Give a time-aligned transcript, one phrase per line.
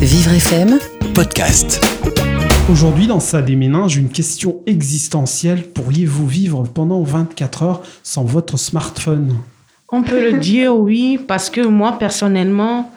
[0.00, 0.78] Vivre FM
[1.14, 1.84] podcast.
[2.70, 5.62] Aujourd'hui, dans Ça déménage, une question existentielle.
[5.62, 9.36] Pourriez-vous vivre pendant 24 heures sans votre smartphone?
[9.90, 12.90] On peut le dire oui, parce que moi, personnellement,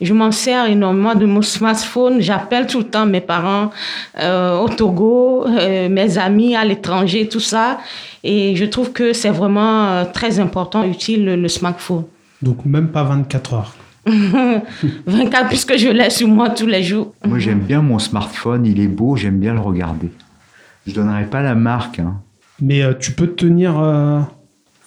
[0.00, 2.20] je m'en sers énormément de mon smartphone.
[2.20, 3.70] J'appelle tout le temps mes parents
[4.18, 7.78] euh, au Togo, euh, mes amis à l'étranger, tout ça.
[8.24, 12.02] Et je trouve que c'est vraiment euh, très important, utile, le, le smartphone.
[12.42, 13.76] Donc même pas 24 heures.
[15.06, 17.12] 24 puisque je l'ai sur moi tous les jours.
[17.26, 20.10] Moi, j'aime bien mon smartphone, il est beau, j'aime bien le regarder.
[20.86, 21.98] Je donnerai pas la marque.
[22.00, 22.16] hein.
[22.60, 23.78] Mais euh, tu peux te tenir...
[23.80, 24.20] euh,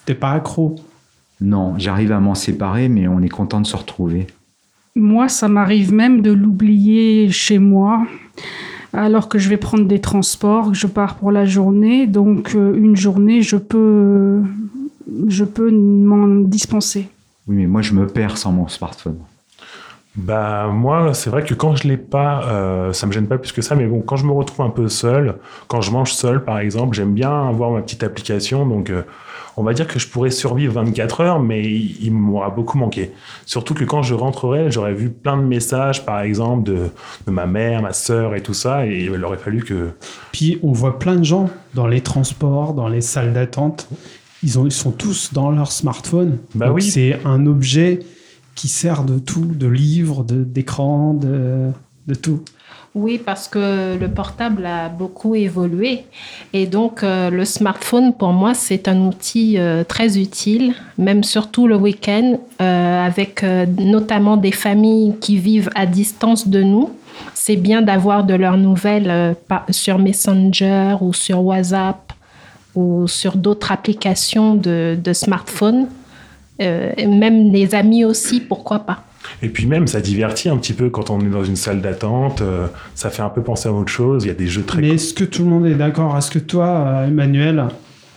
[0.04, 0.76] T'es pas accro.
[1.40, 4.26] Non, j'arrive à m'en séparer, mais on est content de se retrouver.
[4.94, 8.06] Moi, ça m'arrive même de l'oublier chez moi,
[8.94, 12.06] alors que je vais prendre des transports, que je pars pour la journée.
[12.06, 14.40] Donc, euh, une journée, je peux,
[15.28, 17.08] je peux m'en dispenser.
[17.46, 19.18] Oui, mais moi, je me perds sans mon smartphone.
[20.16, 23.52] Bah moi, c'est vrai que quand je l'ai pas, euh, ça me gêne pas plus
[23.52, 23.74] que ça.
[23.74, 25.36] Mais bon, quand je me retrouve un peu seul,
[25.68, 28.66] quand je mange seul, par exemple, j'aime bien avoir ma petite application.
[28.66, 29.02] Donc, euh,
[29.58, 33.12] on va dire que je pourrais survivre 24 heures, mais il, il m'aura beaucoup manqué.
[33.44, 36.90] Surtout que quand je rentrerai, j'aurais vu plein de messages, par exemple, de,
[37.26, 39.90] de ma mère, ma sœur et tout ça, et il aurait fallu que
[40.32, 43.88] Puis on voit plein de gens dans les transports, dans les salles d'attente.
[44.42, 46.38] Ils, ont, ils sont tous dans leur smartphone.
[46.54, 46.82] Bah Donc oui.
[46.82, 48.00] C'est un objet
[48.54, 51.70] qui sert de tout, de livres, de- d'écran, de,
[52.06, 52.40] de tout.
[52.94, 56.04] Oui, parce que le portable a beaucoup évolué.
[56.54, 61.66] Et donc, euh, le smartphone, pour moi, c'est un outil euh, très utile, même surtout
[61.66, 66.88] le week-end, euh, avec euh, notamment des familles qui vivent à distance de nous.
[67.34, 69.34] C'est bien d'avoir de leurs nouvelles euh,
[69.68, 72.12] sur Messenger ou sur WhatsApp
[72.76, 75.88] ou sur d'autres applications de, de smartphone.
[76.62, 79.02] Euh, même les amis aussi, pourquoi pas.
[79.42, 82.42] Et puis même, ça divertit un petit peu quand on est dans une salle d'attente.
[82.42, 84.24] euh, ça fait un peu penser à autre chose.
[84.24, 86.16] Il y a des jeux très Mais est-ce que tout le monde est d'accord?
[86.16, 87.64] Est-ce que toi, euh, Emmanuel,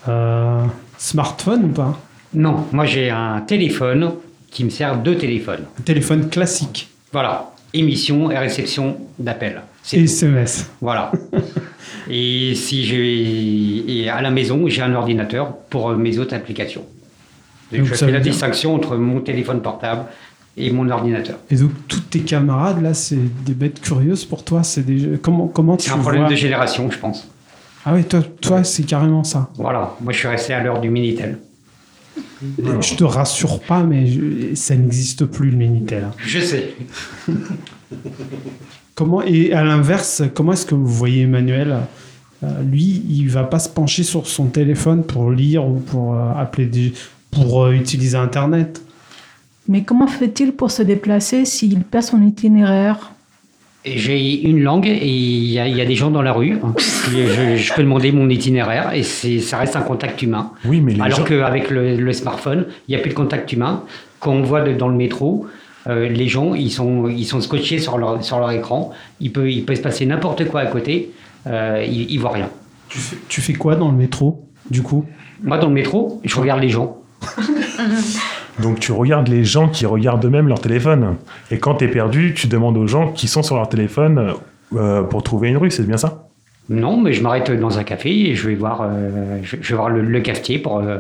[0.07, 0.63] euh,
[0.97, 1.99] smartphone ou pas?
[2.33, 4.11] Non, moi j'ai un téléphone
[4.51, 5.61] qui me sert de téléphone.
[5.79, 6.89] Un téléphone classique.
[7.11, 9.61] Voilà, émission et réception d'appels.
[9.89, 9.95] Tout.
[9.95, 10.69] SMS.
[10.79, 11.11] Voilà.
[12.09, 16.83] et si j'ai et à la maison, j'ai un ordinateur pour mes autres applications.
[17.71, 20.03] Donc, Donc, je fais la dire- distinction entre mon téléphone portable
[20.57, 21.37] et mon ordinateur.
[21.51, 25.17] Et donc, tous tes camarades, là, c'est des bêtes curieuses pour toi c'est des...
[25.21, 27.27] Comment, comment C'est un problème vois de génération, je pense.
[27.85, 29.49] Ah oui, toi, toi c'est carrément ça.
[29.55, 31.37] Voilà, moi je suis resté à l'heure du Minitel.
[32.81, 36.03] Je te rassure pas, mais je- ça n'existe plus, le Minitel.
[36.05, 36.11] hein.
[36.25, 36.73] Je sais.
[38.95, 41.77] Comment, et à l'inverse, comment est-ce que vous voyez Emmanuel?
[42.43, 46.31] Euh, Lui, il va pas se pencher sur son téléphone pour lire ou pour euh,
[46.37, 46.93] appeler des...
[47.31, 48.81] pour euh, utiliser Internet.
[49.67, 53.11] Mais comment fait-il pour se déplacer s'il perd son itinéraire?
[53.85, 56.57] J'ai une langue et il y, a- il y a des gens dans la rue.
[57.09, 60.51] Je, je peux demander mon itinéraire et c'est- ça reste un contact humain.
[60.65, 63.51] Oui, mais les Alors gens- qu'avec le, le smartphone, il n'y a plus de contact
[63.53, 63.83] humain.
[64.19, 65.47] Quand on voit de- dans le métro,
[65.87, 68.91] euh, les gens, ils sont, ils sont scotchés sur leur, sur leur écran.
[69.19, 71.11] Il peut, il peut se passer n'importe quoi à côté.
[71.47, 72.49] Euh, ils ne voient rien.
[72.89, 75.05] Tu fais, tu fais quoi dans le métro, du coup?
[75.43, 76.97] Moi, dans le métro, je regarde les gens.
[78.61, 81.15] Donc tu regardes les gens qui regardent eux-mêmes leur téléphone.
[81.49, 84.33] Et quand tu es perdu, tu demandes aux gens qui sont sur leur téléphone
[84.75, 86.27] euh, pour trouver une rue, c'est bien ça?
[86.67, 89.75] Non, mais je m'arrête dans un café et je vais voir, euh, je, je vais
[89.75, 90.99] voir le, le cafetier pour, euh,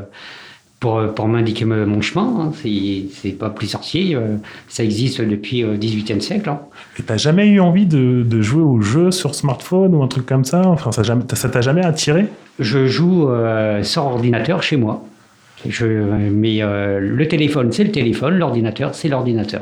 [0.79, 2.35] pour, pour m'indiquer mon chemin.
[2.39, 2.51] hein.
[2.61, 4.15] C'est c'est pas plus sorcier.
[4.15, 6.49] euh, ça existe depuis le 18e siècle.
[6.49, 6.61] hein.
[6.97, 10.25] Et t'as jamais eu envie de, de jouer au jeu sur smartphone ou un truc
[10.25, 10.61] comme ça?
[10.65, 12.27] Enfin, ça jamais- ça t'a jamais attiré?
[12.59, 15.05] Je joue euh, sans ordinateur chez moi.
[15.67, 15.85] Je,
[16.31, 19.61] mais euh, le téléphone, c'est le téléphone, l'ordinateur, c'est l'ordinateur.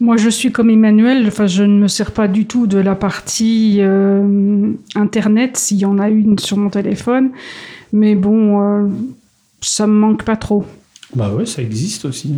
[0.00, 2.94] Moi, je suis comme Emmanuel, enfin, je ne me sers pas du tout de la
[2.96, 7.30] partie euh, Internet, s'il y en a une sur mon téléphone.
[7.92, 8.88] Mais bon, euh,
[9.60, 10.64] ça me manque pas trop.
[11.14, 12.34] Bah ouais, ça existe aussi.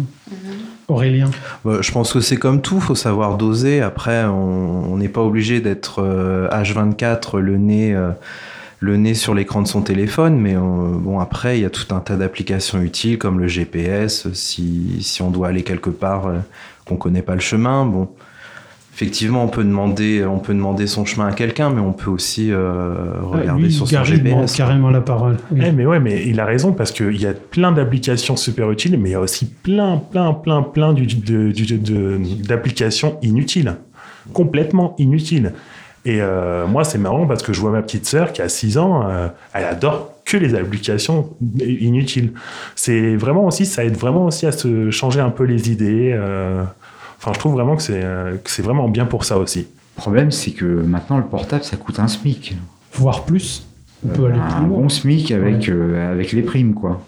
[0.87, 1.31] Aurélien
[1.65, 3.81] Bah, je pense que c'est comme tout, faut savoir doser.
[3.81, 8.11] Après, on n'est pas obligé d'être euh, H24 le nez, euh,
[8.81, 11.95] le nez sur l'écran de son téléphone, mais euh, bon après, il y a tout
[11.95, 16.39] un tas d'applications utiles comme le GPS, si, si on doit aller quelque part euh,
[16.87, 17.84] qu'on connaît pas le chemin.
[17.84, 18.09] Bon,
[19.01, 22.53] effectivement, on peut demander, on peut demander son chemin à quelqu'un, mais on peut aussi
[22.53, 24.55] euh, regarder Lui, sur son GPS.
[24.55, 25.39] carrément la parole.
[25.51, 25.63] Oui.
[25.65, 28.99] Eh, mais ouais, mais il a raison parce qu'il y a plein d'applications super utiles,
[28.99, 30.95] mais il y a aussi plein, plein, plein, plein
[32.47, 33.77] d'applications inutiles,
[34.35, 35.55] complètement inutiles.
[36.05, 38.77] Et euh, moi, c'est marrant parce que je vois ma petite sœur qui a 6
[38.77, 42.33] ans, euh, elle adore que les applications inutiles.
[42.75, 46.13] C'est vraiment aussi, ça aide vraiment aussi à se changer un peu les idées.
[46.15, 46.65] euh,
[47.21, 49.67] Enfin, je trouve vraiment que c'est euh, que c'est vraiment bien pour ça aussi.
[49.97, 52.57] Le problème, c'est que maintenant, le portable, ça coûte un SMIC.
[52.95, 53.67] Voire plus.
[54.05, 54.78] On peut aller un plus loin.
[54.81, 57.03] bon SMIC avec, euh, avec les primes, quoi.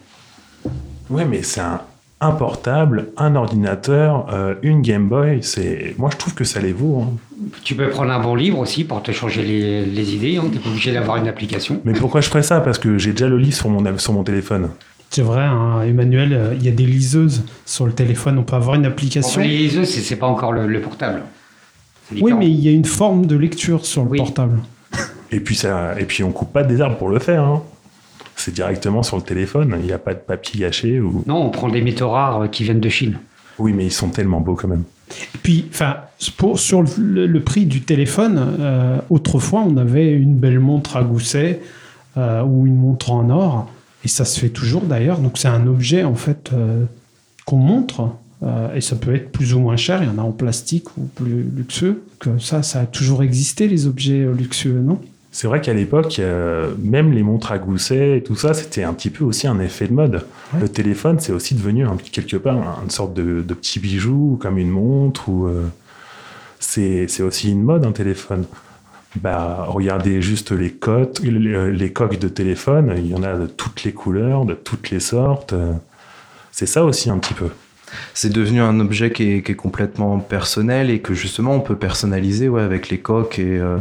[1.09, 1.81] Ouais, mais c'est un,
[2.21, 5.39] un portable, un ordinateur, euh, une Game Boy.
[5.43, 7.01] C'est moi, je trouve que ça les vaut.
[7.03, 7.13] hein.
[7.65, 10.37] Tu peux prendre un bon livre aussi pour te changer les, les idées.
[10.37, 10.45] Hein.
[10.51, 11.81] Tu n'es pas obligé d'avoir une application.
[11.87, 12.61] Mais pourquoi je ferais ça?
[12.61, 14.69] Parce que j'ai déjà le livre sur mon sur mon téléphone.
[15.15, 18.39] C'est vrai, hein, Emmanuel, euh, il y a des liseuses sur le téléphone.
[18.39, 19.43] On peut avoir une application.
[19.43, 21.21] Bon, les liseuses, c'est pas encore le, le portable.
[22.21, 24.19] Oui, mais il y a une forme de lecture sur le Oui.
[24.19, 24.61] portable.
[25.31, 27.43] Et puis ça, et puis on coupe pas des arbres pour le faire.
[27.45, 27.63] hein.
[28.37, 29.77] C'est directement sur le téléphone.
[29.81, 31.23] Il n'y a pas de papier gâché ou.
[31.27, 33.19] Non, on prend des métaux rares euh, qui viennent de Chine.
[33.59, 34.85] Oui, mais ils sont tellement beaux quand même.
[35.11, 35.97] Et puis, enfin,
[36.39, 41.03] pour- sur le, le prix du téléphone, euh, autrefois, on avait une belle montre à
[41.05, 41.61] gousset
[42.17, 43.71] euh, ou une montre en or,
[44.05, 45.19] et ça se fait toujours d'ailleurs.
[45.19, 46.85] Donc, c'est un objet en fait euh,
[47.45, 48.11] qu'on montre,
[48.43, 50.03] euh, et ça peut être plus ou moins cher.
[50.03, 52.03] Il y en a en plastique ou plus luxueux.
[52.19, 55.01] Que ça, ça a toujours existé les objets euh, luxueux, non?
[55.31, 58.93] C'est vrai qu'à l'époque, euh, même les montres à gousset et tout ça, c'était un
[58.93, 60.27] petit peu aussi un effet de mode.
[60.53, 60.61] Ouais.
[60.61, 64.59] Le téléphone, c'est aussi devenu un, quelque part une sorte de, de petit bijou, comme
[64.59, 65.49] une montre, ou
[66.61, 68.45] c'est aussi une mode un téléphone.
[69.17, 73.47] Bah, regardez juste les coques, les, les coques de téléphone, il y en a de
[73.47, 75.53] toutes les couleurs, de toutes les sortes.
[75.53, 75.73] euh.
[76.51, 77.49] C'est ça aussi un petit peu.
[78.15, 81.77] C'est devenu un objet qui est, qui est complètement personnel et que justement on peut
[81.77, 83.79] personnaliser ouais, avec les coques et euh,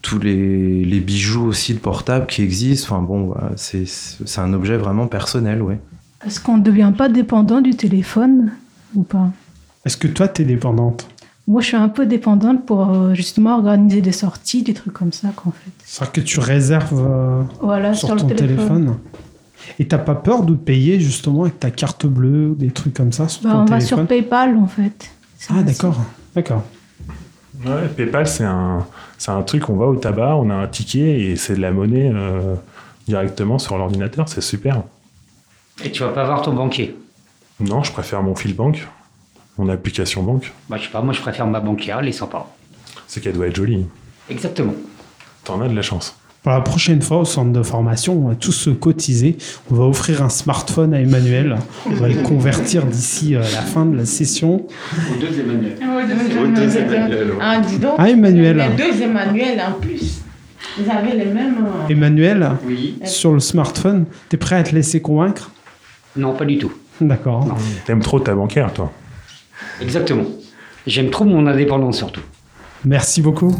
[0.00, 2.94] tous les, les bijoux aussi de portable qui existent.
[2.94, 5.78] Enfin bon, voilà, c'est un objet vraiment personnel, ouais.
[6.26, 8.52] Est-ce qu'on ne devient pas dépendant du téléphone
[8.94, 9.30] ou pas?
[9.84, 11.06] Est-ce que toi, tu es dépendante?
[11.46, 15.12] Moi, je suis un peu dépendante pour euh, justement organiser des sorties, des trucs comme
[15.12, 15.70] ça qu'en fait.
[15.84, 18.66] C'est-à-dire que tu réserves euh, Voilà, sur, sur, ton le téléphone.
[18.66, 18.96] téléphone.
[19.78, 23.12] Et t'as pas peur de payer justement avec ta carte bleue ou des trucs comme
[23.12, 25.10] ça sur Bah, ton on va sur PayPal en fait.
[25.38, 25.96] C'est Ah d'accord,
[26.34, 26.62] d'accord.
[27.64, 28.86] Ouais, PayPal, c'est un,
[29.16, 31.70] c'est un truc, on va au tabac, on a un ticket et c'est de la
[31.72, 32.54] monnaie euh,
[33.06, 34.82] directement sur l'ordinateur, c'est super.
[35.84, 36.96] Et tu vas pas voir ton banquier?
[37.60, 38.86] Non, je préfère mon fil banque,
[39.58, 40.52] mon application banque.
[40.68, 42.46] Bah, je sais pas, moi je préfère ma banquière, elle est sympa.
[43.06, 43.86] C'est qu'elle doit être jolie.
[44.30, 44.74] Exactement.
[45.44, 46.16] T'en as de la chance.
[46.42, 49.38] Pour la prochaine fois au centre de formation, on va tous se cotiser.
[49.70, 51.56] On va offrir un smartphone à Emmanuel.
[51.86, 54.66] On va le convertir d'ici euh, la fin de la session.
[54.66, 55.76] Au deuxième manuel.
[57.40, 57.94] Ah, dis donc.
[57.98, 58.56] Ah, Emmanuel.
[58.76, 60.20] Les deux Emmanuel en plus.
[60.78, 61.66] Vous avez les mêmes.
[61.66, 62.98] euh, Emmanuel, Oui.
[63.04, 65.50] sur le smartphone, t'es prêt à te laisser convaincre?
[66.16, 66.72] Non, pas du tout.
[67.00, 67.56] D'accord.
[67.86, 68.92] T'aimes trop ta banquière, toi.
[69.80, 70.26] Exactement.
[70.86, 72.22] J'aime trop mon indépendance surtout.
[72.84, 73.54] Merci beaucoup.